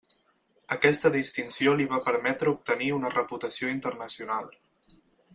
[0.75, 4.49] Aquesta distinció li va permetre obtenir una reputació internacional.